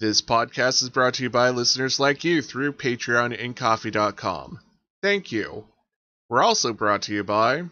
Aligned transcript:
This 0.00 0.22
podcast 0.22 0.82
is 0.82 0.88
brought 0.88 1.12
to 1.14 1.24
you 1.24 1.28
by 1.28 1.50
listeners 1.50 2.00
like 2.00 2.24
you 2.24 2.40
through 2.40 2.72
Patreon 2.72 3.38
and 3.38 3.54
Ko-fi.com. 3.54 4.58
Thank 5.02 5.30
you. 5.30 5.66
We're 6.30 6.42
also 6.42 6.72
brought 6.72 7.02
to 7.02 7.12
you 7.12 7.22
by 7.22 7.64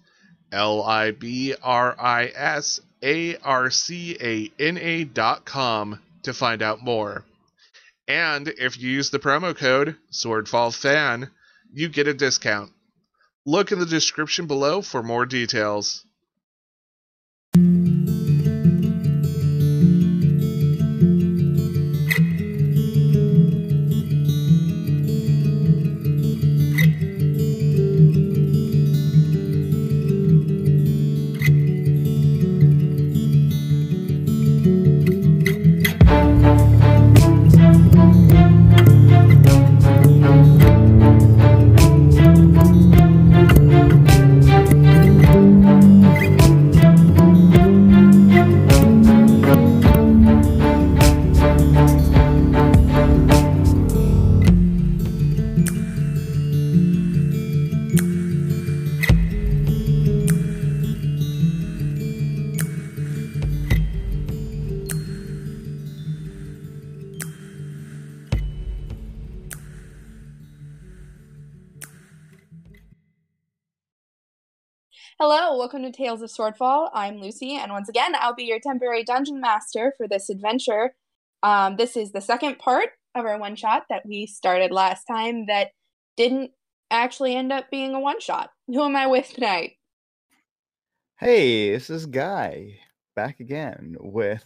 L 0.52 0.84
I 0.84 1.12
B 1.12 1.56
R 1.62 1.96
I 2.00 2.32
S 2.34 2.80
A 3.04 3.38
R 3.38 3.70
C 3.70 4.18
A 4.20 4.52
N 4.60 4.78
A 4.78 5.04
dot 5.04 5.46
com 5.46 6.00
to 6.24 6.34
find 6.34 6.62
out 6.62 6.82
more. 6.82 7.24
And 8.08 8.48
if 8.48 8.80
you 8.80 8.90
use 8.90 9.10
the 9.10 9.20
promo 9.20 9.56
code 9.56 9.96
SwordfallFan, 10.12 11.30
you 11.72 11.90
get 11.90 12.08
a 12.08 12.14
discount. 12.14 12.72
Look 13.46 13.72
in 13.72 13.80
the 13.80 13.86
description 13.86 14.48
below 14.48 14.82
for 14.82 15.04
more 15.04 15.26
details. 15.26 16.06
Welcome 75.74 75.92
to 75.92 75.98
Tales 75.98 76.22
of 76.22 76.30
Swordfall. 76.30 76.92
I'm 76.94 77.20
Lucy, 77.20 77.56
and 77.56 77.72
once 77.72 77.90
again, 77.90 78.14
I'll 78.20 78.36
be 78.36 78.44
your 78.44 78.60
temporary 78.60 79.04
dungeon 79.04 79.42
master 79.42 79.92
for 79.98 80.08
this 80.08 80.30
adventure. 80.30 80.94
Um, 81.42 81.78
this 81.78 81.98
is 81.98 82.12
the 82.12 82.22
second 82.22 82.60
part 82.60 82.90
of 83.16 83.26
our 83.26 83.40
one 83.40 83.56
shot 83.56 83.86
that 83.90 84.06
we 84.06 84.28
started 84.28 84.72
last 84.72 85.06
time 85.06 85.48
that 85.48 85.72
didn't 86.16 86.52
actually 86.92 87.36
end 87.36 87.52
up 87.52 87.72
being 87.72 87.96
a 87.96 88.00
one 88.00 88.20
shot. 88.20 88.52
Who 88.68 88.84
am 88.84 88.96
I 88.96 89.08
with 89.08 89.34
tonight? 89.34 89.72
Hey, 91.20 91.72
this 91.72 91.90
is 91.90 92.06
Guy 92.06 92.76
back 93.16 93.40
again 93.40 93.96
with 94.00 94.46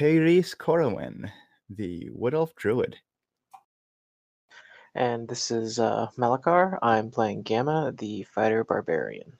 Peiris 0.00 0.56
Corwin, 0.56 1.30
the 1.68 2.08
Wood 2.14 2.32
Elf 2.32 2.54
Druid. 2.56 2.96
And 4.94 5.28
this 5.28 5.50
is 5.50 5.78
uh, 5.78 6.06
Malakar. 6.16 6.78
I'm 6.80 7.10
playing 7.10 7.42
Gamma, 7.42 7.92
the 7.94 8.22
fighter 8.22 8.64
barbarian. 8.64 9.34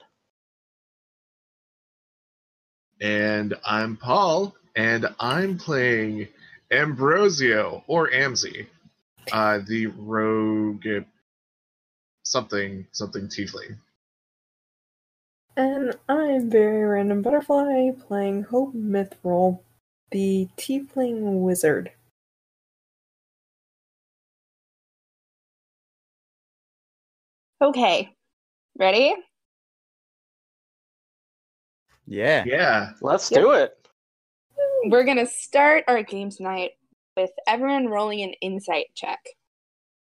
And 3.03 3.55
I'm 3.65 3.97
Paul, 3.97 4.55
and 4.77 5.07
I'm 5.19 5.59
playing 5.59 6.29
Ambrosio 6.71 7.83
or 7.87 8.09
Amzi, 8.09 8.67
uh, 9.31 9.59
the 9.67 9.87
rogue 9.87 10.87
something 12.23 12.87
something 12.91 13.27
tiefling. 13.27 13.75
And 15.55 15.95
I'm 16.09 16.49
very 16.49 16.83
random 16.85 17.21
butterfly 17.21 17.91
playing 18.07 18.43
Hope 18.43 18.73
Mithril, 18.73 19.59
the 20.11 20.47
Tiefling 20.57 21.41
Wizard. 21.41 21.91
Okay, 27.61 28.09
ready? 28.79 29.15
Yeah. 32.07 32.43
Yeah. 32.45 32.91
Let's 33.01 33.31
Yep. 33.31 33.41
do 33.41 33.51
it. 33.51 33.77
We're 34.85 35.03
gonna 35.05 35.25
start 35.25 35.85
our 35.87 36.03
game 36.03 36.29
tonight 36.29 36.71
with 37.15 37.31
everyone 37.47 37.87
rolling 37.87 38.21
an 38.21 38.33
insight 38.41 38.87
check. 38.95 39.19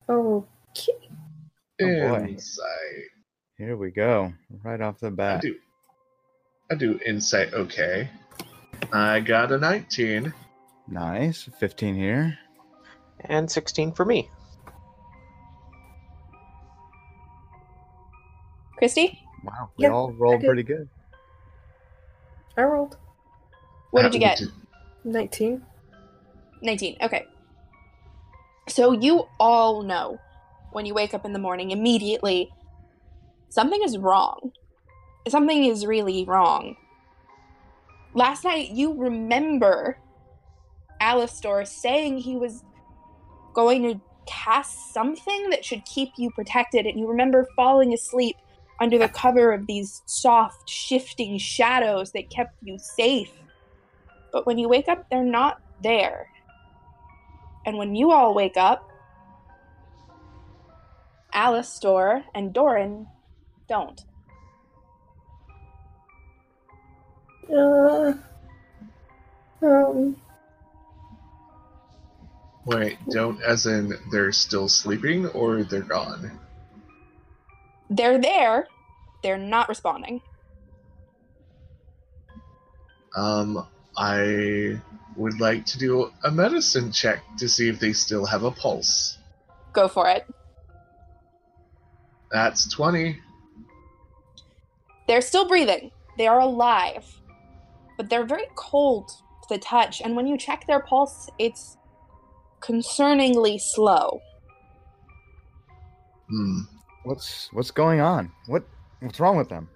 Okay. 0.09 0.93
Oh, 1.81 2.09
boy. 2.09 2.27
Insight. 2.29 3.05
Here 3.57 3.77
we 3.77 3.91
go. 3.91 4.33
Right 4.63 4.81
off 4.81 4.99
the 5.01 5.11
bat. 5.11 5.39
I 5.39 5.41
do. 5.41 5.57
I 6.71 6.75
do 6.77 6.99
insight. 7.05 7.53
Okay. 7.55 8.09
I 8.93 9.21
got 9.21 9.51
a 9.53 9.59
19. 9.59 10.33
Nice. 10.87 11.49
15 11.59 11.95
here. 11.97 12.39
And 13.21 13.51
16 13.51 13.93
for 13.93 14.05
me. 14.05 14.31
Christy, 18.77 19.19
Wow. 19.43 19.71
We 19.77 19.85
Yeah, 19.85 19.91
all 19.93 20.13
rolled 20.13 20.43
pretty 20.45 20.63
good. 20.63 20.89
I 22.59 22.63
rolled 22.63 22.97
what 23.91 24.03
did 24.03 24.15
you 24.15 24.21
get? 24.21 24.41
19. 25.05 25.63
19. 26.63 26.97
Okay. 27.03 27.27
So 28.69 28.93
you 28.93 29.27
all 29.41 29.83
know 29.83 30.19
when 30.73 30.85
you 30.85 30.93
wake 30.93 31.15
up 31.15 31.25
in 31.25 31.33
the 31.33 31.39
morning 31.39 31.71
immediately 31.71 32.51
something 33.49 33.83
is 33.83 33.97
wrong. 33.97 34.53
Something 35.27 35.65
is 35.65 35.87
really 35.87 36.25
wrong. 36.25 36.77
Last 38.15 38.45
night 38.45 38.71
you 38.71 38.95
remember 38.95 39.99
Alistair 41.01 41.65
saying 41.65 42.19
he 42.19 42.37
was 42.37 42.63
going 43.55 43.83
to 43.85 44.01
cast 44.27 44.93
something 44.93 45.49
that 45.51 45.65
should 45.65 45.85
keep 45.87 46.11
you 46.19 46.31
protected 46.31 46.85
and 46.85 47.01
you 47.01 47.09
remember 47.09 47.49
falling 47.57 47.95
asleep 47.95 48.37
under 48.81 48.99
the 48.99 49.09
cover 49.09 49.53
of 49.53 49.67
these 49.67 50.03
soft 50.07 50.69
shifting 50.69 51.39
shadows 51.39 52.13
that 52.13 52.31
kept 52.31 52.55
you 52.63 52.79
safe. 52.79 53.33
But 54.33 54.47
when 54.47 54.59
you 54.59 54.69
wake 54.69 54.89
up 54.89 55.07
they're 55.11 55.25
not 55.25 55.61
there. 55.83 56.29
And 57.67 57.77
when 57.77 57.95
you 57.95 58.13
all 58.13 58.35
wake 58.35 58.57
up, 58.57 58.89
Alistair 61.33 62.25
and 62.35 62.53
Doran 62.53 63.07
don't. 63.69 64.01
Uh, 67.55 68.13
um, 69.63 70.17
Wait, 72.65 72.99
don't 73.09 73.41
as 73.43 73.67
in 73.67 73.95
they're 74.13 74.33
still 74.33 74.69
sleeping 74.69 75.27
or 75.29 75.63
they're 75.63 75.81
gone? 75.81 76.39
They're 77.91 78.19
there, 78.19 78.69
they're 79.23 79.39
not 79.39 79.69
responding. 79.69 80.21
Um, 83.17 83.67
I 83.97 84.81
would 85.17 85.41
like 85.41 85.67
to 85.67 85.79
do 85.79 86.13
a 86.23 86.31
medicine 86.31 86.93
check 86.93 87.23
to 87.39 87.49
see 87.49 87.69
if 87.69 87.81
they 87.81 87.93
still 87.93 88.25
have 88.27 88.45
a 88.45 88.51
pulse. 88.51 89.19
Go 89.73 89.89
for 89.89 90.09
it. 90.09 90.27
That's 92.31 92.69
20. 92.69 93.19
They're 95.09 95.23
still 95.23 95.49
breathing, 95.49 95.91
they 96.19 96.27
are 96.27 96.41
alive, 96.41 97.07
but 97.97 98.11
they're 98.11 98.27
very 98.27 98.47
cold 98.57 99.09
to 99.09 99.49
the 99.49 99.59
touch. 99.59 100.03
And 100.03 100.15
when 100.15 100.27
you 100.27 100.37
check 100.37 100.67
their 100.67 100.81
pulse, 100.81 101.31
it's 101.39 101.79
concerningly 102.61 103.59
slow. 103.59 104.21
Hmm. 106.29 106.61
What's 107.09 107.51
what's 107.55 107.71
going 107.71 108.01
on? 108.01 108.31
What 108.47 108.65
what's 109.01 109.19
wrong 109.19 109.39
with 109.39 109.49
them? 109.49 109.71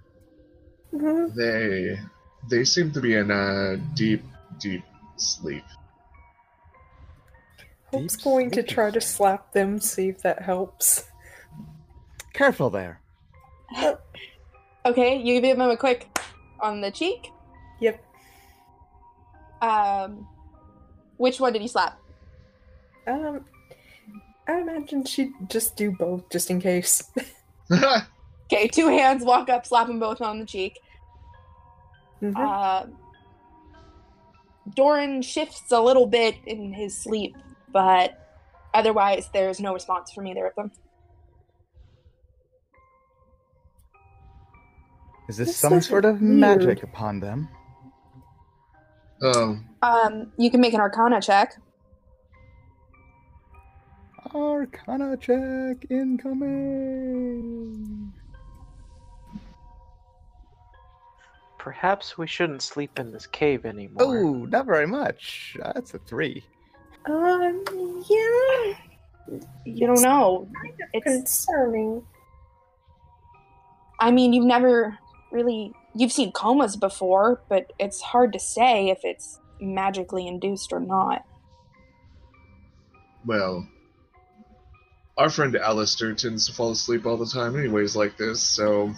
Mhm. 0.93 1.33
They 1.33 1.99
they 2.47 2.63
seem 2.63 2.91
to 2.91 3.01
be 3.01 3.15
in 3.15 3.31
a 3.31 3.77
deep, 3.95 4.23
deep 4.59 4.83
sleep. 5.17 5.63
Hope's 7.91 8.17
Deep 8.17 8.23
going 8.23 8.51
to 8.51 8.61
try 8.61 8.91
to 8.91 9.01
slap 9.01 9.51
them, 9.51 9.79
see 9.79 10.09
if 10.09 10.21
that 10.21 10.43
helps. 10.43 11.05
Careful 12.33 12.69
there. 12.69 13.01
Okay, 14.85 15.15
you 15.15 15.39
give 15.39 15.57
him 15.57 15.61
a 15.61 15.77
quick 15.77 16.09
on 16.59 16.81
the 16.81 16.91
cheek. 16.91 17.31
Yep. 17.79 18.03
Um, 19.61 20.27
which 21.15 21.39
one 21.39 21.53
did 21.53 21.61
he 21.61 21.69
slap? 21.69 21.97
Um, 23.07 23.45
I 24.53 24.59
imagine 24.61 25.03
she'd 25.05 25.31
just 25.49 25.75
do 25.75 25.91
both, 25.91 26.29
just 26.29 26.49
in 26.49 26.61
case. 26.61 27.03
Okay, 28.51 28.67
two 28.67 28.87
hands, 28.87 29.23
walk 29.23 29.49
up, 29.49 29.65
slap 29.65 29.87
them 29.87 29.99
both 29.99 30.21
on 30.21 30.37
the 30.37 30.45
cheek. 30.45 30.77
Mhm. 32.21 32.35
Uh, 32.37 32.85
Doran 34.75 35.21
shifts 35.23 35.71
a 35.71 35.81
little 35.81 36.05
bit 36.05 36.35
in 36.45 36.71
his 36.71 36.95
sleep, 36.95 37.35
but 37.71 38.19
otherwise, 38.75 39.27
there's 39.33 39.59
no 39.59 39.73
response 39.73 40.11
from 40.11 40.27
either 40.27 40.45
of 40.45 40.53
them. 40.55 40.71
Is 45.29 45.37
this 45.37 45.47
This 45.47 45.57
some 45.57 45.81
sort 45.81 46.05
of 46.05 46.21
weird. 46.21 46.33
magic 46.35 46.83
upon 46.83 47.21
them? 47.21 47.47
um, 49.23 49.67
Um, 49.81 50.31
you 50.37 50.51
can 50.51 50.59
make 50.61 50.73
an 50.73 50.81
Arcana 50.81 51.21
check. 51.21 51.57
Arcana 54.33 55.17
check 55.17 55.85
incoming. 55.89 57.33
Perhaps 61.59 62.17
we 62.17 62.27
shouldn't 62.27 62.61
sleep 62.61 62.99
in 62.99 63.11
this 63.11 63.25
cave 63.27 63.65
anymore. 63.65 64.17
Oh, 64.17 64.33
not 64.45 64.65
very 64.65 64.87
much. 64.87 65.55
That's 65.59 65.93
a 65.93 65.99
three. 65.99 66.43
Um, 67.05 67.63
yeah, 68.09 68.73
You 69.65 69.87
don't 69.87 70.01
know. 70.01 70.49
It's. 70.93 71.05
concerning. 71.05 72.03
I 73.99 74.11
mean, 74.11 74.33
you've 74.33 74.45
never 74.45 74.97
really. 75.31 75.71
You've 75.95 76.11
seen 76.11 76.31
comas 76.31 76.75
before, 76.75 77.41
but 77.49 77.71
it's 77.79 78.01
hard 78.01 78.33
to 78.33 78.39
say 78.39 78.89
if 78.89 78.99
it's 79.03 79.39
magically 79.61 80.27
induced 80.27 80.73
or 80.73 80.79
not. 80.79 81.23
well, 83.25 83.65
our 85.17 85.29
friend 85.29 85.55
Alistair 85.55 86.13
tends 86.13 86.47
to 86.47 86.53
fall 86.53 86.71
asleep 86.71 87.05
all 87.05 87.17
the 87.17 87.25
time, 87.25 87.57
anyways, 87.57 87.95
like 87.95 88.17
this. 88.17 88.41
So 88.41 88.93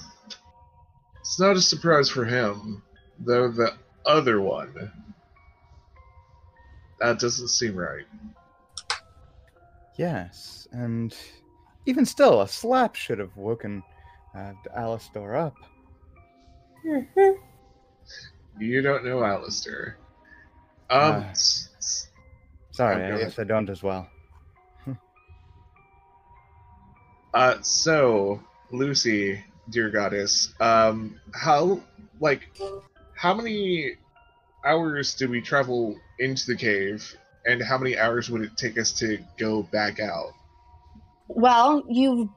it's 1.19 1.39
not 1.39 1.57
a 1.57 1.61
surprise 1.61 2.09
for 2.09 2.25
him. 2.25 2.81
Though 3.19 3.49
the 3.49 3.73
other 4.05 4.41
one, 4.41 4.91
that 6.99 7.19
doesn't 7.19 7.49
seem 7.49 7.75
right. 7.75 8.05
Yes, 9.97 10.67
and 10.71 11.15
even 11.85 12.05
still, 12.05 12.41
a 12.41 12.47
slap 12.47 12.95
should 12.95 13.19
have 13.19 13.35
woken 13.37 13.83
uh, 14.35 14.53
Alistair 14.75 15.35
up. 15.35 15.55
You 18.57 18.81
don't 18.81 19.03
know 19.03 19.21
Alistair. 19.21 19.97
Um, 20.89 21.25
Uh, 21.25 21.33
Sorry, 22.71 23.03
I 23.03 23.17
guess 23.17 23.37
I 23.37 23.43
don't 23.43 23.69
as 23.69 23.83
well. 23.83 24.09
Uh, 27.35 27.61
so 27.61 28.41
Lucy, 28.71 29.43
dear 29.69 29.89
goddess, 29.89 30.53
um, 30.61 31.19
how 31.33 31.81
like 32.21 32.49
how 33.13 33.33
many 33.33 33.91
hours 34.65 35.15
did 35.15 35.29
we 35.29 35.41
travel 35.41 35.99
into 36.17 36.47
the 36.47 36.55
cave, 36.55 37.13
and 37.45 37.61
how 37.61 37.77
many 37.77 37.97
hours 37.97 38.29
would 38.29 38.41
it 38.41 38.55
take 38.55 38.77
us 38.77 38.93
to 38.93 39.19
go 39.37 39.63
back 39.63 39.99
out? 39.99 40.31
Well, 41.27 41.83
you've 41.89 42.29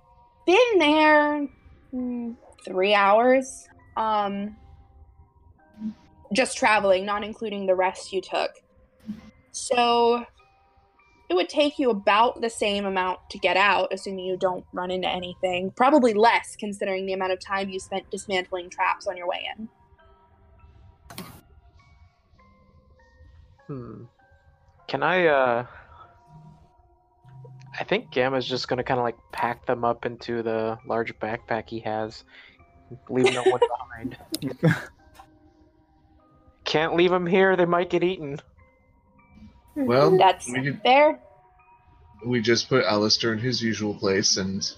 been 0.45 0.79
there 0.81 1.47
mm, 1.95 2.37
three 2.65 2.93
hours. 2.93 3.69
Um, 3.97 4.56
just 6.33 6.59
traveling, 6.59 7.06
not 7.06 7.23
including 7.23 7.67
the 7.67 7.75
rest 7.77 8.12
you 8.12 8.21
took. 8.21 8.50
So 9.53 10.25
it 11.28 11.34
would 11.34 11.48
take 11.48 11.78
you 11.78 11.90
about 11.90 12.40
the 12.40 12.48
same 12.48 12.86
amount 12.86 13.20
to 13.30 13.38
get 13.38 13.56
out, 13.56 13.92
assuming 13.92 14.25
you 14.25 14.36
don't 14.36 14.64
run 14.72 14.90
into 14.90 15.08
anything. 15.08 15.70
Probably 15.72 16.14
less, 16.14 16.56
considering 16.56 17.04
the 17.04 17.12
amount 17.12 17.32
of 17.32 17.40
time 17.40 17.69
you 17.69 17.78
spent 17.78 18.10
dismantling 18.10 18.70
traps 18.70 19.06
on 19.06 19.16
your 19.16 19.28
way 19.28 19.46
in. 19.56 19.69
Hmm. 23.66 24.04
Can 24.86 25.02
I, 25.02 25.26
uh. 25.26 25.66
I 27.78 27.84
think 27.84 28.10
Gamma's 28.10 28.46
just 28.46 28.66
gonna 28.66 28.82
kind 28.82 28.98
of 28.98 29.04
like 29.04 29.19
pack 29.30 29.66
them 29.66 29.84
up 29.84 30.04
into 30.04 30.42
the 30.42 30.78
large 30.86 31.16
backpack 31.20 31.69
he 31.69 31.78
has, 31.80 32.25
leave 33.08 33.32
no 33.32 33.44
one 33.44 33.60
behind. 34.40 34.66
Can't 36.64 36.96
leave 36.96 37.10
them 37.10 37.26
here, 37.26 37.54
they 37.54 37.66
might 37.66 37.90
get 37.90 38.02
eaten. 38.02 38.40
Well, 39.86 40.16
That's 40.19 40.48
we 40.48 40.62
could, 40.62 40.80
fair. 40.82 41.19
we 42.26 42.40
just 42.40 42.69
put 42.69 42.84
Alistair 42.84 43.32
in 43.32 43.38
his 43.38 43.62
usual 43.62 43.94
place 43.94 44.36
and 44.36 44.69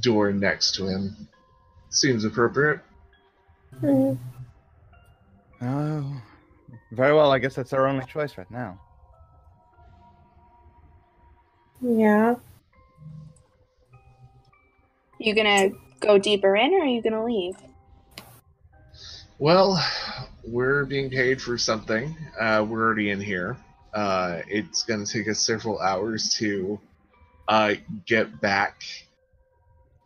door 0.00 0.32
next 0.32 0.74
to 0.76 0.86
him. 0.86 1.28
Seems 1.90 2.24
appropriate. 2.24 2.80
Mhm. 3.82 4.18
Oh, 5.60 6.22
very 6.92 7.14
well. 7.14 7.30
I 7.30 7.38
guess 7.38 7.54
that's 7.54 7.72
our 7.72 7.86
only 7.86 8.04
choice 8.06 8.36
right 8.36 8.50
now. 8.50 8.80
Yeah. 11.80 12.36
You 15.18 15.34
gonna 15.34 15.70
go 16.00 16.18
deeper 16.18 16.56
in, 16.56 16.72
or 16.74 16.80
are 16.82 16.86
you 16.86 17.02
gonna 17.02 17.24
leave? 17.24 17.54
Well, 19.38 19.82
we're 20.46 20.84
being 20.84 21.10
paid 21.10 21.40
for 21.42 21.58
something. 21.58 22.16
Uh, 22.38 22.64
we're 22.68 22.84
already 22.84 23.10
in 23.10 23.20
here. 23.20 23.56
Uh, 23.92 24.40
it's 24.48 24.84
going 24.84 25.04
to 25.04 25.10
take 25.12 25.28
us 25.28 25.40
several 25.40 25.78
hours 25.78 26.34
to 26.38 26.80
uh, 27.48 27.74
get 28.06 28.40
back 28.40 28.82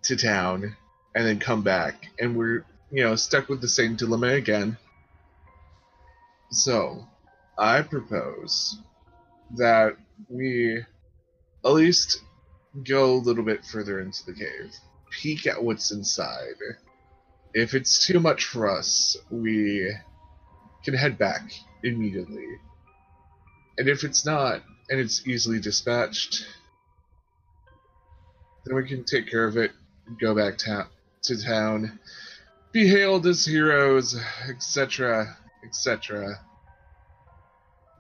to 0.02 0.16
town 0.16 0.76
and 1.14 1.26
then 1.26 1.38
come 1.38 1.62
back. 1.62 2.06
And 2.18 2.36
we're, 2.36 2.64
you 2.90 3.04
know, 3.04 3.16
stuck 3.16 3.48
with 3.48 3.60
the 3.60 3.68
same 3.68 3.96
dilemma 3.96 4.28
again. 4.28 4.76
So, 6.50 7.06
I 7.58 7.82
propose 7.82 8.78
that 9.56 9.96
we 10.28 10.84
at 11.64 11.72
least 11.72 12.22
go 12.84 13.14
a 13.14 13.16
little 13.16 13.44
bit 13.44 13.64
further 13.64 14.00
into 14.00 14.25
the 14.26 14.34
cave, 14.34 14.75
peek 15.11 15.46
at 15.46 15.62
what's 15.62 15.90
inside. 15.90 16.54
If 17.54 17.75
it's 17.75 18.06
too 18.06 18.20
much 18.20 18.44
for 18.44 18.70
us, 18.70 19.16
we 19.30 19.90
can 20.84 20.94
head 20.94 21.18
back 21.18 21.50
immediately. 21.82 22.46
And 23.78 23.88
if 23.88 24.04
it's 24.04 24.25
not, 24.25 24.62
and 24.88 24.99
it's 24.99 25.26
easily 25.26 25.61
dispatched, 25.61 26.47
then 28.64 28.76
we 28.76 28.87
can 28.88 29.04
take 29.04 29.30
care 29.30 29.47
of 29.47 29.56
it, 29.56 29.73
go 30.21 30.35
back 30.35 30.59
ta- 30.59 30.88
to 31.23 31.42
town, 31.42 31.99
be 32.73 32.88
hailed 32.88 33.26
as 33.26 33.45
heroes, 33.45 34.18
etc., 34.49 35.37
etc., 35.64 36.40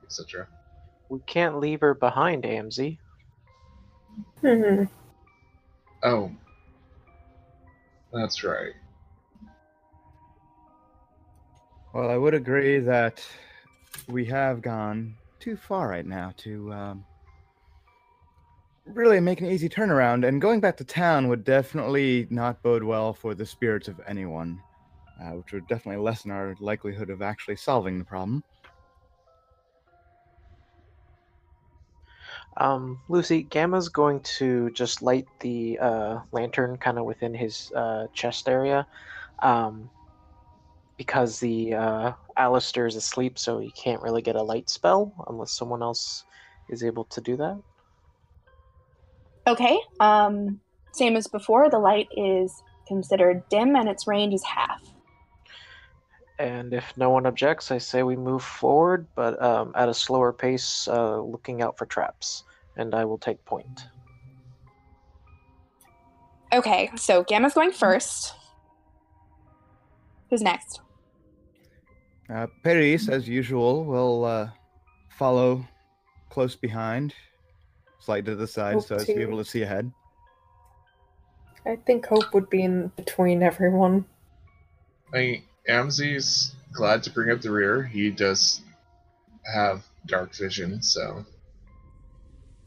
etc. 0.04 0.48
We 1.08 1.20
can't 1.26 1.58
leave 1.60 1.80
her 1.80 1.94
behind, 1.94 2.44
AMZ. 2.44 2.98
Mhm. 4.42 4.88
Oh, 6.02 6.30
that's 8.12 8.42
right. 8.44 8.72
Well, 11.92 12.10
I 12.10 12.16
would 12.16 12.34
agree 12.34 12.78
that 12.80 13.24
we 14.08 14.26
have 14.26 14.62
gone 14.62 15.16
too 15.46 15.56
far 15.56 15.88
right 15.88 16.06
now 16.06 16.32
to 16.36 16.72
um, 16.72 17.04
really 18.84 19.20
make 19.20 19.40
an 19.40 19.46
easy 19.46 19.68
turnaround. 19.68 20.26
And 20.26 20.40
going 20.40 20.58
back 20.58 20.76
to 20.78 20.84
town 20.84 21.28
would 21.28 21.44
definitely 21.44 22.26
not 22.30 22.60
bode 22.64 22.82
well 22.82 23.14
for 23.14 23.32
the 23.32 23.46
spirits 23.46 23.86
of 23.86 24.00
anyone, 24.08 24.60
uh, 25.22 25.36
which 25.36 25.52
would 25.52 25.68
definitely 25.68 26.02
lessen 26.02 26.32
our 26.32 26.56
likelihood 26.58 27.10
of 27.10 27.22
actually 27.22 27.54
solving 27.54 27.96
the 27.96 28.04
problem. 28.04 28.42
Um, 32.56 32.98
Lucy, 33.08 33.44
Gamma's 33.44 33.88
going 33.88 34.22
to 34.38 34.70
just 34.70 35.00
light 35.00 35.28
the 35.38 35.78
uh, 35.78 36.18
lantern 36.32 36.76
kind 36.76 36.98
of 36.98 37.04
within 37.04 37.34
his 37.34 37.70
uh, 37.76 38.08
chest 38.12 38.48
area, 38.48 38.84
um, 39.44 39.90
because 40.96 41.40
the 41.40 41.74
uh, 41.74 42.12
Alistair 42.36 42.86
is 42.86 42.96
asleep, 42.96 43.38
so 43.38 43.58
he 43.58 43.70
can't 43.72 44.02
really 44.02 44.22
get 44.22 44.36
a 44.36 44.42
light 44.42 44.68
spell 44.70 45.12
unless 45.28 45.52
someone 45.52 45.82
else 45.82 46.24
is 46.68 46.82
able 46.82 47.04
to 47.04 47.20
do 47.20 47.36
that. 47.36 47.60
Okay. 49.46 49.78
Um, 50.00 50.60
same 50.92 51.16
as 51.16 51.26
before, 51.26 51.70
the 51.70 51.78
light 51.78 52.08
is 52.16 52.52
considered 52.88 53.48
dim 53.48 53.76
and 53.76 53.88
its 53.88 54.06
range 54.06 54.34
is 54.34 54.42
half. 54.44 54.82
And 56.38 56.74
if 56.74 56.96
no 56.96 57.10
one 57.10 57.26
objects, 57.26 57.70
I 57.70 57.78
say 57.78 58.02
we 58.02 58.16
move 58.16 58.42
forward, 58.42 59.06
but 59.14 59.40
um, 59.42 59.72
at 59.74 59.88
a 59.88 59.94
slower 59.94 60.32
pace, 60.32 60.86
uh, 60.88 61.20
looking 61.20 61.62
out 61.62 61.78
for 61.78 61.86
traps. 61.86 62.44
And 62.76 62.94
I 62.94 63.06
will 63.06 63.16
take 63.16 63.42
point. 63.46 63.86
Okay, 66.52 66.90
so 66.94 67.24
Gamma's 67.24 67.54
going 67.54 67.72
first. 67.72 68.34
Who's 70.28 70.42
next? 70.42 70.80
Uh, 72.28 72.46
Paris, 72.62 73.08
as 73.08 73.28
usual, 73.28 73.84
will 73.84 74.24
uh, 74.24 74.50
follow 75.08 75.66
close 76.28 76.56
behind, 76.56 77.14
slide 77.98 78.24
to 78.26 78.34
the 78.34 78.46
side 78.46 78.74
Hope 78.74 78.86
so 78.86 78.96
as 78.96 79.06
to 79.06 79.14
be 79.14 79.22
able 79.22 79.38
to 79.38 79.44
see 79.44 79.62
ahead. 79.62 79.90
I 81.64 81.76
think 81.76 82.06
Hope 82.06 82.32
would 82.34 82.50
be 82.50 82.62
in 82.62 82.88
between 82.96 83.42
everyone. 83.42 84.04
I 85.14 85.42
Amzi's 85.68 86.54
glad 86.72 87.02
to 87.04 87.10
bring 87.10 87.30
up 87.30 87.40
the 87.40 87.50
rear. 87.50 87.82
He 87.82 88.10
does 88.10 88.60
have 89.52 89.84
dark 90.06 90.34
vision, 90.34 90.82
so 90.82 91.24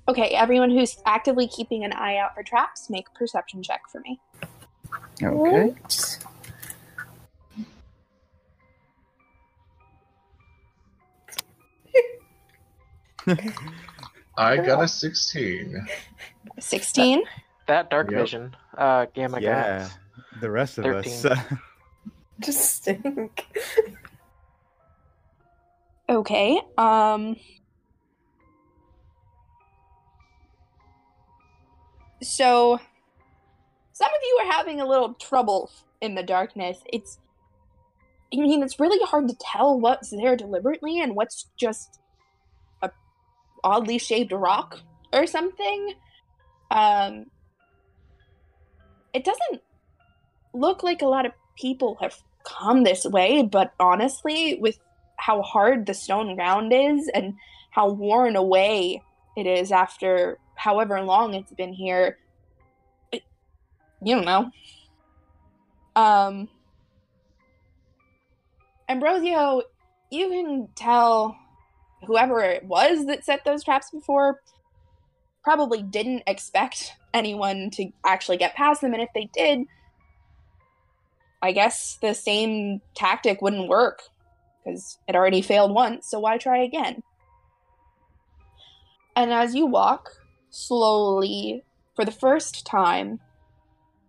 Okay, 0.10 0.30
everyone 0.30 0.72
who's 0.72 0.98
actively 1.06 1.48
keeping 1.48 1.84
an 1.84 1.94
eye 1.94 2.18
out 2.18 2.34
for 2.34 2.42
traps, 2.42 2.90
make 2.90 3.08
a 3.10 3.18
perception 3.18 3.62
check 3.62 3.82
for 3.92 4.02
me. 4.02 4.20
Okay. 5.22 5.68
What? 5.68 6.09
I 14.38 14.58
got 14.58 14.82
a 14.82 14.88
16. 14.88 15.88
16. 16.60 17.24
That 17.68 17.90
dark 17.90 18.12
Yep. 18.12 18.20
vision, 18.22 18.56
uh, 18.78 19.08
Gamma 19.14 19.42
yeah. 19.42 19.90
got 19.90 20.00
The 20.42 20.52
rest 20.52 20.78
of 20.78 20.90
us. 20.90 21.26
13. 21.26 21.46
Just 22.40 22.76
stink. 22.78 23.46
Okay. 26.10 26.62
Um 26.78 27.36
So 32.22 32.80
some 33.94 34.08
of 34.10 34.22
you 34.24 34.40
are 34.42 34.52
having 34.52 34.82
a 34.82 34.88
little 34.88 35.14
trouble 35.16 35.72
in 36.02 36.16
the 36.16 36.24
darkness. 36.24 36.80
It's 36.92 37.20
I 38.34 38.38
mean, 38.38 38.64
it's 38.64 38.80
really 38.80 39.04
hard 39.06 39.28
to 39.30 39.36
tell 39.40 39.80
what's 39.80 40.10
there 40.12 40.36
deliberately 40.36 41.02
and 41.02 41.16
what's 41.16 41.50
just 41.60 41.99
a 41.99 41.99
oddly 43.64 43.98
shaped 43.98 44.32
rock 44.32 44.80
or 45.14 45.26
something. 45.26 45.94
Um 46.72 47.26
it 49.14 49.24
doesn't 49.24 49.62
look 50.54 50.84
like 50.84 51.02
a 51.02 51.08
lot 51.08 51.26
of 51.26 51.32
people 51.58 51.98
have 52.02 52.16
come 52.44 52.84
this 52.84 53.06
way, 53.06 53.44
but 53.44 53.74
honestly, 53.80 54.58
with 54.60 54.80
how 55.18 55.42
hard 55.42 55.86
the 55.86 55.94
stone 55.94 56.36
ground 56.36 56.72
is 56.74 57.10
and 57.14 57.34
how 57.72 57.90
worn 57.90 58.36
away 58.36 59.02
it 59.36 59.46
is 59.46 59.72
after 59.72 60.38
however 60.56 61.02
long 61.02 61.34
it's 61.34 61.54
been 61.54 61.74
here. 61.74 62.18
It, 63.12 63.24
you 64.04 64.16
don't 64.16 64.26
know. 64.26 64.52
Um, 65.96 66.50
Ambrosio, 68.88 69.62
you 70.10 70.30
can 70.30 70.70
tell 70.76 71.38
whoever 72.06 72.42
it 72.42 72.64
was 72.64 73.06
that 73.08 73.26
set 73.26 73.44
those 73.46 73.64
traps 73.64 73.90
before 73.92 74.42
probably 75.44 75.82
didn't 75.82 76.24
expect 76.28 76.94
anyone 77.14 77.70
to 77.72 77.90
actually 78.06 78.38
get 78.38 78.56
past 78.56 78.82
them, 78.82 78.94
and 78.94 79.02
if 79.02 79.10
they 79.14 79.30
did, 79.34 79.66
I 81.42 81.52
guess 81.52 81.98
the 82.02 82.14
same 82.14 82.82
tactic 82.96 83.42
wouldn't 83.42 83.70
work 83.70 84.02
because 84.64 84.98
it 85.08 85.16
already 85.16 85.42
failed 85.42 85.74
once, 85.74 86.10
so 86.10 86.20
why 86.20 86.38
try 86.38 86.60
again? 86.64 87.02
And 89.16 89.32
as 89.32 89.56
you 89.56 89.66
walk 89.66 90.12
slowly 90.50 91.64
for 91.96 92.06
the 92.06 92.12
first 92.12 92.66
time, 92.66 93.20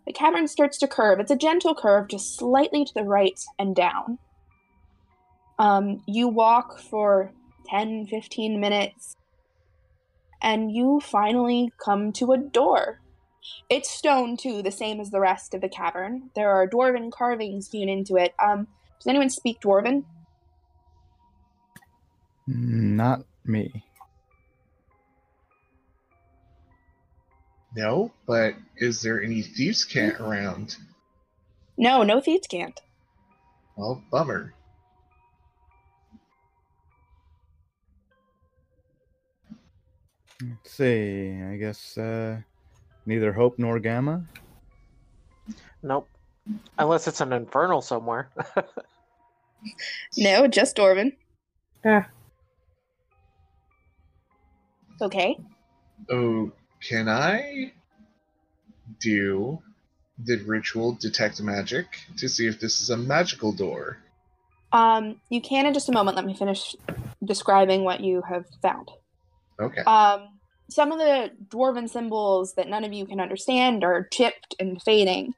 the 0.07 0.13
cavern 0.13 0.49
starts 0.49 0.79
to 0.79 0.89
curve. 0.89 1.21
It's 1.21 1.31
a 1.31 1.37
gentle 1.37 1.75
curve, 1.75 2.09
just 2.09 2.37
slightly 2.37 2.85
to 2.85 2.95
the 2.95 3.05
right 3.05 3.39
and 3.59 3.77
down. 3.77 4.19
Um, 5.59 6.03
you 6.07 6.27
walk 6.27 6.79
for 6.79 7.33
10, 7.71 8.07
15 8.07 8.61
minutes, 8.61 9.17
and 10.43 10.73
you 10.73 11.01
finally 11.01 11.73
come 11.83 12.13
to 12.13 12.33
a 12.33 12.39
door. 12.39 13.01
It's 13.69 13.91
stone, 13.91 14.37
too, 14.37 14.63
the 14.63 14.71
same 14.71 15.01
as 15.01 15.11
the 15.11 15.21
rest 15.21 15.55
of 15.55 15.61
the 15.61 15.69
cavern. 15.69 16.31
There 16.35 16.51
are 16.51 16.69
dwarven 16.69 17.11
carvings 17.11 17.71
hewn 17.71 17.89
into 17.89 18.17
it. 18.17 18.35
Um, 18.43 18.67
does 18.99 19.07
anyone 19.07 19.31
speak 19.31 19.61
dwarven? 19.61 20.05
not 22.47 23.25
me. 23.45 23.85
No, 27.77 28.13
but 28.27 28.55
is 28.77 29.01
there 29.03 29.23
any 29.23 29.43
thieves' 29.43 29.85
cant 29.85 30.21
around? 30.21 30.77
No, 31.77 32.03
no 32.03 32.21
thieves 32.21 32.49
can't. 32.49 32.79
Well, 33.77 34.03
bummer. 34.11 34.53
Let's 40.43 40.73
see. 40.73 41.41
I 41.43 41.57
guess 41.57 41.99
uh, 41.99 42.39
neither 43.07 43.33
Hope 43.33 43.59
nor 43.59 43.79
Gamma. 43.79 44.25
Nope. 45.83 46.09
Unless 46.79 47.09
it's 47.09 47.21
an 47.21 47.33
infernal 47.33 47.83
somewhere. 47.83 48.31
No, 50.17 50.47
just 50.49 50.77
dwarven. 50.77 51.13
Yeah. 51.85 52.07
Okay. 55.01 55.39
Oh, 56.11 56.53
can 56.81 57.09
I 57.09 57.73
do 59.01 59.63
the 60.19 60.37
ritual 60.45 60.93
detect 60.93 61.43
magic 61.43 61.87
to 62.17 62.29
see 62.29 62.47
if 62.47 62.61
this 62.61 62.81
is 62.81 62.91
a 62.91 62.97
magical 62.97 63.53
door? 63.53 63.99
Um, 64.73 65.21
you 65.29 65.41
can 65.41 65.67
in 65.67 65.75
just 65.75 65.89
a 65.89 65.93
moment. 65.93 66.17
Let 66.17 66.27
me 66.27 66.35
finish 66.35 66.75
describing 67.25 67.85
what 67.85 68.01
you 68.01 68.23
have 68.29 68.47
found. 68.63 68.91
Okay. 69.61 69.83
Um, 69.83 70.41
some 70.69 70.93
of 70.93 70.99
the 70.99 71.31
dwarven 71.49 71.89
symbols 71.89 72.55
that 72.55 72.69
none 72.69 72.85
of 72.85 72.93
you 72.93 73.07
can 73.07 73.21
understand 73.21 73.85
are 73.85 74.09
chipped 74.13 74.55
and 74.59 74.81
fading. 74.81 75.35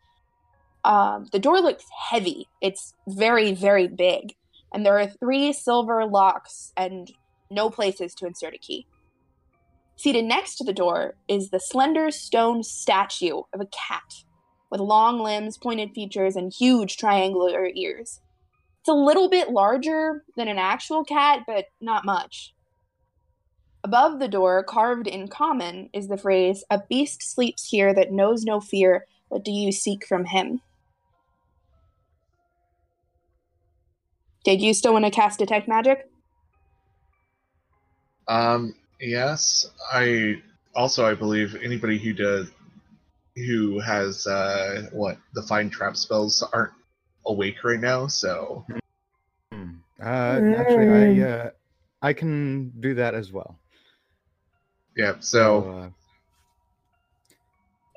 Um, 0.85 1.29
the 1.33 1.39
door 1.39 1.61
looks 1.61 1.85
heavy. 2.11 2.49
It's 2.61 2.95
very, 3.09 3.53
very 3.55 3.89
big. 3.89 4.35
And 4.75 4.85
there 4.85 4.99
are 4.99 5.07
three 5.07 5.53
silver 5.53 6.05
locks 6.05 6.73
and 6.77 7.11
no 7.51 7.71
places 7.71 8.15
to 8.17 8.27
insert 8.27 8.55
a 8.55 8.59
key. 8.59 8.87
Seated 9.97 10.25
next 10.25 10.57
to 10.57 10.65
the 10.65 10.73
door 10.73 11.15
is 11.29 11.51
the 11.51 11.61
slender 11.61 12.11
stone 12.11 12.63
statue 12.63 13.43
of 13.53 13.61
a 13.61 13.67
cat 13.67 14.25
with 14.71 14.81
long 14.81 15.21
limbs, 15.21 15.59
pointed 15.59 15.93
features, 15.95 16.35
and 16.35 16.53
huge 16.53 16.97
triangular 16.97 17.69
ears. 17.75 18.21
It's 18.81 18.89
a 18.89 18.95
little 18.95 19.29
bit 19.29 19.51
larger 19.51 20.25
than 20.37 20.49
an 20.49 20.59
actual 20.59 21.05
cat, 21.05 21.45
but 21.47 21.67
not 21.81 22.05
much. 22.05 22.55
Above 23.85 24.19
the 24.21 24.29
door, 24.29 24.63
carved 24.63 25.09
in 25.09 25.29
common, 25.29 25.91
is 25.93 26.09
the 26.09 26.17
phrase, 26.17 26.65
A 26.71 26.81
beast 26.89 27.23
sleeps 27.23 27.69
here 27.69 27.93
that 27.95 28.13
knows 28.13 28.45
no 28.45 28.61
fear. 28.61 29.07
What 29.29 29.45
do 29.45 29.51
you 29.51 29.73
seek 29.73 30.07
from 30.07 30.25
him? 30.25 30.61
Did 34.45 34.61
you 34.61 34.75
still 34.75 34.93
want 34.93 35.05
to 35.05 35.11
cast 35.11 35.39
Detect 35.39 35.69
Magic? 35.69 36.09
Um, 38.29 38.75
yes. 39.01 39.67
I 39.93 40.43
also 40.75 41.05
I 41.05 41.15
believe 41.15 41.57
anybody 41.63 41.99
who 41.99 42.13
does 42.13 42.51
who 43.37 43.79
has 43.81 44.27
uh 44.27 44.89
what 44.93 45.17
the 45.35 45.43
find 45.43 45.71
trap 45.73 45.97
spells 45.97 46.43
aren't 46.53 46.73
awake 47.27 47.63
right 47.65 47.81
now, 47.81 48.07
so 48.07 48.65
Hmm. 49.53 49.71
Uh, 50.01 50.41
actually, 50.57 51.23
I 51.23 51.29
uh, 51.29 51.51
I 52.01 52.13
can 52.13 52.73
do 52.81 52.95
that 52.95 53.15
as 53.15 53.31
well. 53.31 53.59
Yeah. 54.97 55.15
So 55.21 55.91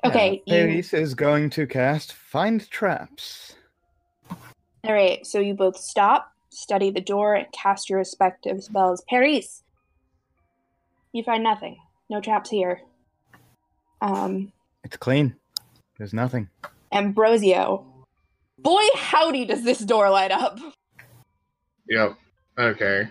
uh, 0.04 0.08
Okay, 0.08 0.42
yeah, 0.46 0.56
you, 0.56 0.68
Paris 0.68 0.92
is 0.94 1.14
going 1.14 1.50
to 1.50 1.66
cast 1.66 2.12
Find 2.12 2.68
Traps. 2.70 3.54
all 4.30 4.92
right. 4.92 5.26
So 5.26 5.40
you 5.40 5.54
both 5.54 5.76
stop, 5.76 6.30
study 6.50 6.90
the 6.90 7.00
door, 7.00 7.34
and 7.34 7.50
cast 7.52 7.90
your 7.90 7.98
respective 7.98 8.62
spells. 8.62 9.02
Paris, 9.08 9.62
you 11.12 11.22
find 11.24 11.42
nothing. 11.42 11.78
No 12.08 12.20
traps 12.20 12.50
here. 12.50 12.82
Um, 14.00 14.52
It's 14.84 14.96
clean. 14.96 15.34
There's 15.98 16.12
nothing. 16.12 16.48
Ambrosio. 16.92 17.84
Boy, 18.58 18.84
howdy, 18.94 19.44
does 19.46 19.64
this 19.64 19.78
door 19.80 20.08
light 20.10 20.30
up. 20.30 20.58
yep. 21.88 22.16
Okay. 22.58 23.08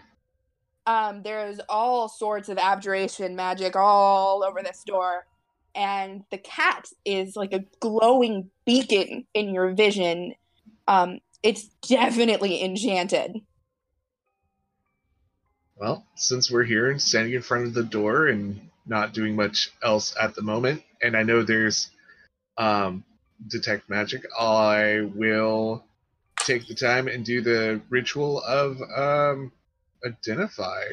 Um, 0.87 1.23
there's 1.23 1.59
all 1.67 2.07
sorts 2.07 2.49
of 2.49 2.57
abjuration 2.57 3.35
magic 3.35 3.75
all 3.75 4.43
over 4.43 4.61
this 4.61 4.83
door. 4.83 5.25
And 5.73 6.23
the 6.31 6.37
cat 6.37 6.87
is 7.03 7.35
like 7.35 7.53
a 7.53 7.65
glowing 7.79 8.49
beacon 8.65 9.25
in 9.33 9.53
your 9.53 9.73
vision. 9.73 10.35
Um, 10.87 11.19
It's 11.43 11.67
definitely 11.87 12.63
enchanted. 12.63 13.41
Well, 15.77 16.05
since 16.15 16.49
we're 16.49 16.63
here 16.63 16.89
and 16.89 17.01
standing 17.01 17.33
in 17.33 17.41
front 17.41 17.65
of 17.65 17.73
the 17.73 17.83
door 17.83 18.27
and 18.27 18.69
not 18.85 19.13
doing 19.13 19.35
much 19.35 19.71
else 19.83 20.15
at 20.19 20.33
the 20.33 20.41
moment, 20.41 20.83
and 21.01 21.17
I 21.17 21.23
know 21.23 21.43
there's 21.43 21.89
um, 22.57 23.03
detect 23.47 23.89
magic, 23.89 24.23
I 24.39 25.09
will 25.13 25.83
take 26.37 26.67
the 26.67 26.75
time 26.75 27.07
and 27.07 27.25
do 27.25 27.41
the 27.41 27.81
ritual 27.89 28.41
of 28.41 28.79
um, 28.95 29.51
identify. 30.05 30.83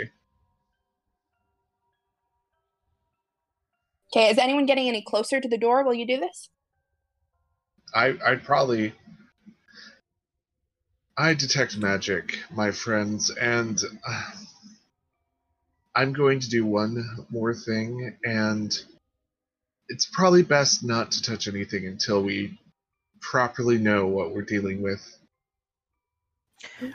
Okay, 4.14 4.30
is 4.30 4.38
anyone 4.38 4.66
getting 4.66 4.88
any 4.88 5.02
closer 5.02 5.40
to 5.40 5.48
the 5.48 5.58
door 5.58 5.84
while 5.84 5.94
you 5.94 6.06
do 6.06 6.18
this? 6.18 6.50
I 7.94 8.14
I'd 8.24 8.44
probably 8.44 8.94
I 11.16 11.34
detect 11.34 11.76
magic, 11.76 12.38
my 12.50 12.70
friends, 12.70 13.30
and 13.30 13.80
uh, 14.06 14.30
I'm 15.94 16.12
going 16.12 16.40
to 16.40 16.48
do 16.48 16.64
one 16.64 17.26
more 17.30 17.54
thing, 17.54 18.16
and 18.24 18.76
it's 19.88 20.06
probably 20.06 20.42
best 20.42 20.82
not 20.82 21.12
to 21.12 21.22
touch 21.22 21.48
anything 21.48 21.86
until 21.86 22.22
we 22.22 22.58
properly 23.20 23.78
know 23.78 24.06
what 24.06 24.34
we're 24.34 24.42
dealing 24.42 24.82
with. 24.82 25.18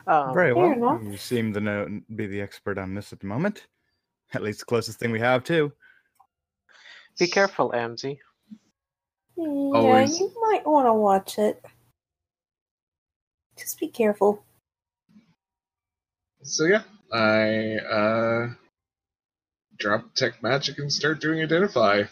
Um, 0.07 0.33
Very 0.33 0.53
well. 0.53 1.01
You 1.03 1.17
seem 1.17 1.53
to 1.53 1.59
know 1.59 2.01
be 2.15 2.27
the 2.27 2.41
expert 2.41 2.77
on 2.77 2.93
this 2.93 3.13
at 3.13 3.19
the 3.19 3.27
moment. 3.27 3.67
At 4.33 4.43
least 4.43 4.59
the 4.59 4.65
closest 4.65 4.99
thing 4.99 5.11
we 5.11 5.19
have 5.19 5.43
too. 5.43 5.71
Be 7.17 7.27
careful, 7.27 7.71
Amzi. 7.71 8.19
Yeah, 9.37 9.45
Always. 9.47 10.19
you 10.19 10.31
might 10.41 10.65
want 10.65 10.87
to 10.87 10.93
watch 10.93 11.39
it. 11.39 11.63
Just 13.57 13.79
be 13.79 13.87
careful. 13.87 14.43
So 16.43 16.65
yeah, 16.65 16.83
I 17.11 17.77
uh, 17.77 18.49
drop 19.79 20.13
tech 20.15 20.41
magic 20.43 20.77
and 20.79 20.91
start 20.91 21.21
doing 21.21 21.41
identify. 21.41 22.03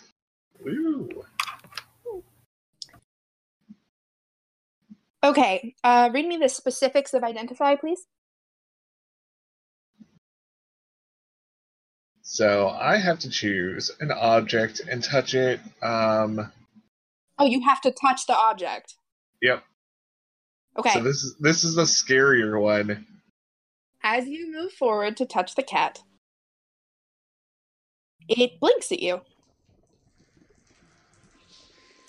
Okay, 5.26 5.74
uh, 5.84 6.12
read 6.14 6.28
me 6.28 6.38
the 6.38 6.48
specifics 6.48 7.16
of 7.16 7.24
identify, 7.24 7.76
please. 7.76 8.06
So 12.22 12.70
I 12.70 12.98
have 12.98 13.20
to 13.20 13.30
choose 13.30 13.90
an 14.00 14.12
object 14.12 14.82
and 14.88 15.04
touch 15.04 15.34
it. 15.34 15.60
Um, 15.82 16.52
Oh, 17.38 17.46
you 17.46 17.62
have 17.66 17.82
to 17.82 17.92
touch 17.92 18.28
the 18.28 18.38
object. 18.38 18.96
yep. 19.42 19.64
Okay. 20.78 20.92
So 20.92 21.02
this 21.02 21.24
is 21.24 21.36
this 21.40 21.64
is 21.64 21.76
the 21.76 21.84
scarier 21.84 22.62
one. 22.62 23.06
As 24.04 24.28
you 24.28 24.52
move 24.54 24.72
forward 24.74 25.18
to 25.18 25.26
touch 25.26 25.56
the 25.56 25.64
cat, 25.64 26.04
it 28.30 28.60
blinks 28.60 28.92
at 28.92 29.00
you. 29.00 29.22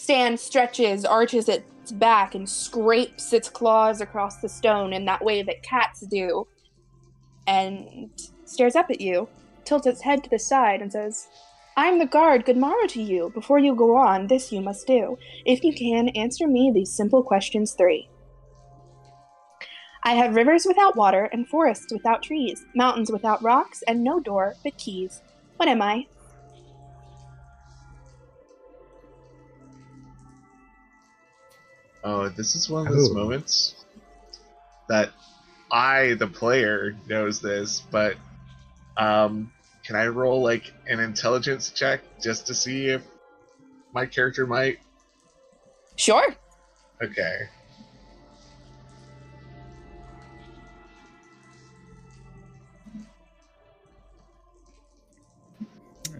Stan 0.06 0.36
stretches, 0.36 1.04
arches 1.04 1.48
its 1.48 1.90
back, 1.90 2.36
and 2.36 2.48
scrapes 2.48 3.32
its 3.32 3.48
claws 3.48 4.00
across 4.00 4.36
the 4.36 4.48
stone 4.48 4.92
in 4.92 5.04
that 5.04 5.24
way 5.24 5.42
that 5.42 5.64
cats 5.64 6.02
do, 6.02 6.46
and 7.48 8.08
stares 8.44 8.76
up 8.76 8.88
at 8.88 9.00
you, 9.00 9.28
tilts 9.64 9.84
its 9.84 10.02
head 10.02 10.22
to 10.22 10.30
the 10.30 10.38
side, 10.38 10.80
and 10.80 10.92
says, 10.92 11.26
I 11.76 11.86
am 11.86 11.98
the 11.98 12.06
guard. 12.06 12.44
Good 12.44 12.56
morrow 12.56 12.86
to 12.86 13.02
you. 13.02 13.32
Before 13.34 13.58
you 13.58 13.74
go 13.74 13.96
on, 13.96 14.28
this 14.28 14.52
you 14.52 14.60
must 14.60 14.86
do. 14.86 15.18
If 15.44 15.64
you 15.64 15.74
can, 15.74 16.10
answer 16.10 16.46
me 16.46 16.70
these 16.72 16.92
simple 16.92 17.24
questions 17.24 17.72
three. 17.72 18.08
I 20.04 20.12
have 20.12 20.36
rivers 20.36 20.66
without 20.68 20.94
water 20.94 21.24
and 21.32 21.48
forests 21.48 21.92
without 21.92 22.22
trees, 22.22 22.64
mountains 22.76 23.10
without 23.10 23.42
rocks, 23.42 23.82
and 23.88 24.04
no 24.04 24.20
door 24.20 24.54
but 24.62 24.78
keys. 24.78 25.20
What 25.56 25.68
am 25.68 25.82
I? 25.82 26.06
Oh, 32.08 32.28
this 32.28 32.54
is 32.54 32.70
one 32.70 32.86
of 32.86 32.92
those 32.92 33.10
Ooh. 33.10 33.14
moments 33.14 33.74
that 34.88 35.10
I, 35.72 36.14
the 36.14 36.28
player, 36.28 36.94
knows 37.08 37.40
this, 37.40 37.80
but 37.90 38.14
um, 38.96 39.50
can 39.84 39.96
I 39.96 40.06
roll 40.06 40.40
like 40.40 40.72
an 40.86 41.00
intelligence 41.00 41.70
check 41.70 42.02
just 42.22 42.46
to 42.46 42.54
see 42.54 42.90
if 42.90 43.02
my 43.92 44.06
character 44.06 44.46
might? 44.46 44.78
Sure. 45.96 46.32
Okay. 47.02 47.48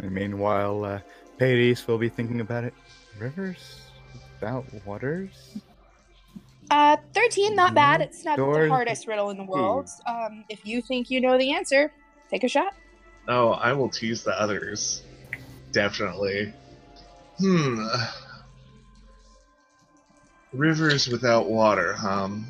And 0.00 0.10
meanwhile, 0.10 0.84
uh, 0.84 1.00
Pades 1.38 1.86
will 1.86 1.98
be 1.98 2.08
thinking 2.08 2.40
about 2.40 2.64
it. 2.64 2.74
Rivers 3.20 3.82
without 4.40 4.64
waters? 4.84 5.58
Uh, 6.70 6.96
13, 7.14 7.54
not 7.54 7.74
bad. 7.74 8.00
It's 8.00 8.24
not 8.24 8.36
the 8.36 8.42
Doors 8.44 8.68
hardest 8.70 9.06
riddle 9.06 9.30
in 9.30 9.36
the 9.36 9.44
world. 9.44 9.88
Um, 10.06 10.44
if 10.48 10.66
you 10.66 10.82
think 10.82 11.10
you 11.10 11.20
know 11.20 11.38
the 11.38 11.52
answer, 11.52 11.92
take 12.30 12.42
a 12.44 12.48
shot. 12.48 12.74
Oh, 13.28 13.50
I 13.50 13.72
will 13.72 13.88
tease 13.88 14.22
the 14.24 14.38
others. 14.40 15.02
Definitely. 15.72 16.52
Hmm. 17.38 17.86
Rivers 20.52 21.08
without 21.08 21.48
water, 21.50 21.96
um. 22.06 22.46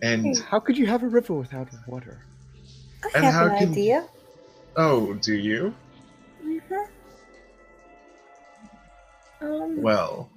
And 0.00 0.38
How 0.38 0.60
could 0.60 0.78
you 0.78 0.86
have 0.86 1.02
a 1.02 1.08
river 1.08 1.34
without 1.34 1.68
water? 1.88 2.22
I 3.04 3.10
And 3.16 3.24
have 3.24 3.34
how 3.34 3.46
an 3.46 3.58
can- 3.58 3.72
idea. 3.72 4.06
oh, 4.76 5.14
do 5.14 5.34
you? 5.34 5.74
Mhm. 6.44 6.86
Um, 9.40 9.82
Well, 9.82 10.30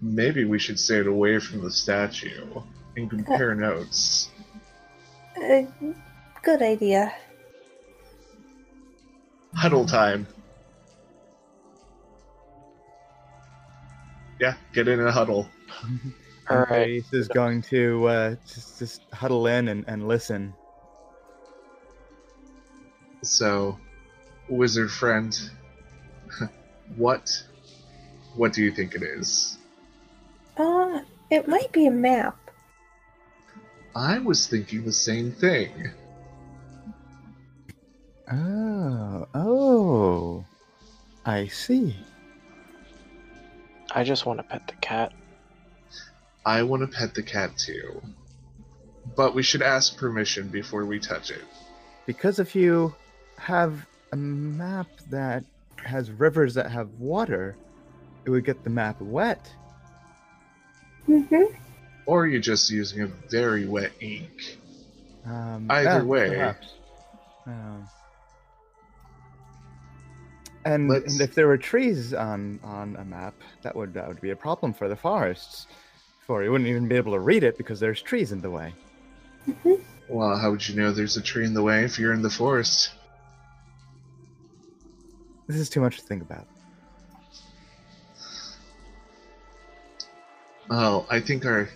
maybe 0.00 0.44
we 0.44 0.58
should 0.58 0.78
stay 0.78 1.00
away 1.00 1.38
from 1.38 1.62
the 1.62 1.70
statue 1.70 2.62
and 2.96 3.10
compare 3.10 3.54
notes. 3.54 4.30
uh, 5.36 5.62
good 6.42 6.62
idea. 6.62 7.12
Huddle 9.54 9.86
time. 9.86 10.26
Yeah, 14.38 14.54
get 14.74 14.86
in 14.86 15.00
a 15.00 15.10
huddle. 15.10 15.48
Alright. 16.50 16.68
Pades 16.68 17.12
is 17.12 17.28
going 17.28 17.62
to 17.62 18.06
uh, 18.06 18.36
just, 18.46 18.78
just 18.78 19.02
huddle 19.12 19.46
in 19.46 19.68
and, 19.68 19.84
and 19.88 20.06
listen. 20.06 20.54
So, 23.22 23.78
wizard 24.48 24.90
friend, 24.90 25.36
what 26.96 27.42
what 28.36 28.52
do 28.52 28.62
you 28.62 28.70
think 28.70 28.94
it 28.94 29.02
is? 29.02 29.58
Uh, 30.56 31.00
it 31.30 31.48
might 31.48 31.70
be 31.72 31.86
a 31.86 31.90
map. 31.90 32.36
I 33.94 34.18
was 34.18 34.46
thinking 34.46 34.84
the 34.84 34.92
same 34.92 35.32
thing. 35.32 35.90
Oh, 38.30 39.26
oh. 39.34 40.44
I 41.24 41.46
see. 41.46 41.96
I 43.94 44.04
just 44.04 44.26
want 44.26 44.38
to 44.38 44.42
pet 44.42 44.66
the 44.66 44.74
cat. 44.74 45.12
I 46.44 46.62
want 46.62 46.82
to 46.82 46.98
pet 46.98 47.14
the 47.14 47.22
cat 47.22 47.56
too. 47.56 48.02
But 49.16 49.34
we 49.34 49.42
should 49.42 49.62
ask 49.62 49.96
permission 49.96 50.48
before 50.48 50.84
we 50.84 50.98
touch 50.98 51.30
it. 51.30 51.42
Because 52.06 52.38
if 52.38 52.54
you 52.54 52.94
have 53.38 53.86
a 54.12 54.16
map 54.16 54.88
that 55.10 55.44
has 55.84 56.10
rivers 56.10 56.54
that 56.54 56.70
have 56.70 56.90
water, 56.98 57.56
it 58.24 58.30
would 58.30 58.44
get 58.44 58.62
the 58.64 58.70
map 58.70 59.00
wet. 59.00 59.50
Mm-hmm. 61.08 61.54
Or 62.06 62.26
you're 62.26 62.40
just 62.40 62.70
using 62.70 63.02
a 63.02 63.06
very 63.06 63.66
wet 63.66 63.92
ink. 64.00 64.58
Um, 65.24 65.66
Either 65.70 66.04
way. 66.04 66.54
Um, 67.46 67.88
and, 70.64 70.90
and 70.90 71.20
if 71.20 71.34
there 71.34 71.46
were 71.46 71.58
trees 71.58 72.12
on, 72.14 72.60
on 72.62 72.96
a 72.96 73.04
map, 73.04 73.34
that 73.62 73.74
would 73.74 73.94
that 73.94 74.08
would 74.08 74.20
be 74.20 74.30
a 74.30 74.36
problem 74.36 74.72
for 74.72 74.88
the 74.88 74.96
forests. 74.96 75.66
For 76.26 76.42
you 76.42 76.50
wouldn't 76.50 76.68
even 76.68 76.88
be 76.88 76.96
able 76.96 77.12
to 77.12 77.20
read 77.20 77.44
it 77.44 77.56
because 77.56 77.78
there's 77.78 78.02
trees 78.02 78.32
in 78.32 78.40
the 78.40 78.50
way. 78.50 78.74
Well, 80.08 80.36
how 80.36 80.50
would 80.50 80.68
you 80.68 80.74
know 80.74 80.90
there's 80.92 81.16
a 81.16 81.22
tree 81.22 81.44
in 81.44 81.54
the 81.54 81.62
way 81.62 81.84
if 81.84 81.98
you're 81.98 82.12
in 82.12 82.22
the 82.22 82.30
forest? 82.30 82.90
This 85.46 85.56
is 85.56 85.68
too 85.68 85.80
much 85.80 85.98
to 85.98 86.02
think 86.02 86.22
about. 86.22 86.46
Well, 90.68 91.06
I 91.08 91.20
think 91.20 91.44
our 91.46 91.68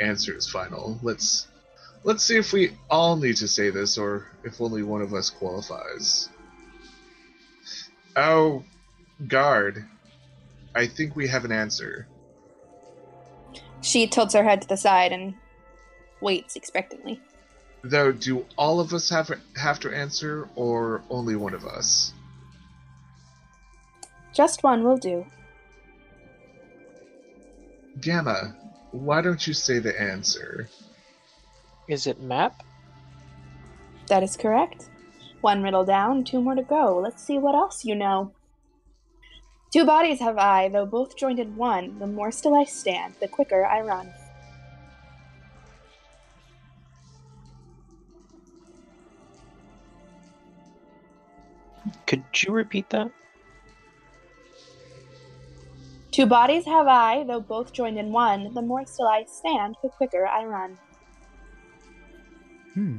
answer 0.00 0.36
is 0.36 0.48
final. 0.48 0.98
Let's 1.02 1.48
let's 2.04 2.22
see 2.22 2.36
if 2.36 2.52
we 2.52 2.76
all 2.90 3.16
need 3.16 3.36
to 3.36 3.48
say 3.48 3.70
this 3.70 3.98
or 3.98 4.26
if 4.44 4.60
only 4.60 4.82
one 4.82 5.02
of 5.02 5.14
us 5.14 5.30
qualifies. 5.30 6.28
Oh, 8.16 8.64
guard. 9.26 9.84
I 10.74 10.86
think 10.86 11.16
we 11.16 11.28
have 11.28 11.44
an 11.44 11.52
answer. 11.52 12.06
She 13.80 14.06
tilts 14.06 14.34
her 14.34 14.44
head 14.44 14.62
to 14.62 14.68
the 14.68 14.76
side 14.76 15.12
and 15.12 15.34
waits 16.20 16.56
expectantly. 16.56 17.20
Though, 17.82 18.12
do 18.12 18.46
all 18.56 18.78
of 18.78 18.94
us 18.94 19.10
have 19.10 19.32
have 19.56 19.80
to 19.80 19.94
answer, 19.94 20.48
or 20.54 21.02
only 21.10 21.34
one 21.34 21.52
of 21.52 21.66
us? 21.66 22.12
Just 24.32 24.62
one 24.62 24.84
will 24.84 24.96
do. 24.96 25.26
Gamma, 28.00 28.56
why 28.90 29.20
don't 29.20 29.46
you 29.46 29.52
say 29.54 29.78
the 29.78 30.00
answer? 30.00 30.68
Is 31.88 32.06
it 32.06 32.20
map? 32.20 32.62
That 34.08 34.22
is 34.22 34.36
correct. 34.36 34.88
One 35.40 35.62
riddle 35.62 35.84
down, 35.84 36.24
two 36.24 36.40
more 36.40 36.54
to 36.54 36.62
go. 36.62 36.98
Let's 36.98 37.22
see 37.22 37.38
what 37.38 37.54
else 37.54 37.84
you 37.84 37.94
know. 37.94 38.32
Two 39.72 39.84
bodies 39.84 40.20
have 40.20 40.38
I, 40.38 40.68
though 40.68 40.86
both 40.86 41.16
joined 41.16 41.38
in 41.38 41.56
one. 41.56 41.98
The 41.98 42.06
more 42.06 42.30
still 42.30 42.54
I 42.54 42.64
stand, 42.64 43.14
the 43.20 43.28
quicker 43.28 43.64
I 43.64 43.80
run. 43.80 44.12
Could 52.06 52.22
you 52.42 52.52
repeat 52.52 52.90
that? 52.90 53.10
Two 56.12 56.26
bodies 56.26 56.66
have 56.66 56.86
I, 56.86 57.24
though 57.24 57.40
both 57.40 57.72
joined 57.72 57.98
in 57.98 58.12
one. 58.12 58.52
The 58.52 58.60
more 58.60 58.84
still 58.84 59.08
I 59.08 59.24
stand, 59.24 59.76
the 59.82 59.88
quicker 59.88 60.26
I 60.26 60.44
run. 60.44 60.78
Hmm. 62.74 62.98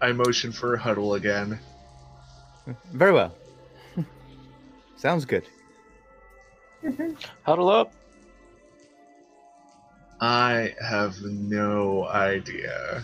I 0.00 0.12
motion 0.12 0.52
for 0.52 0.74
a 0.74 0.78
huddle 0.78 1.14
again. 1.14 1.58
Very 2.92 3.12
well. 3.12 3.34
Sounds 4.96 5.26
good. 5.26 5.46
Huddle 7.42 7.68
up. 7.68 7.92
I 10.20 10.74
have 10.82 11.20
no 11.20 12.06
idea. 12.06 13.02